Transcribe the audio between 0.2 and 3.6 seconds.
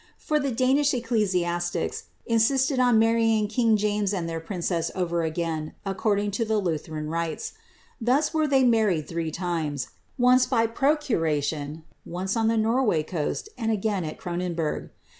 the Danish ecclcsia^lics insisied on marryin;